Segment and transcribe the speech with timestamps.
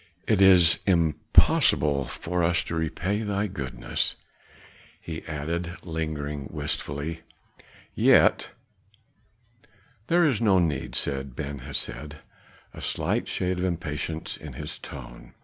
[0.25, 4.15] "It is impossible for us to repay thee thy goodness,"
[4.99, 7.21] he added, lingering wistfully.
[7.93, 8.49] "Yet"
[10.07, 12.15] "There is no need," said Ben Hesed,
[12.73, 15.35] a slight shade of impatience in his tone.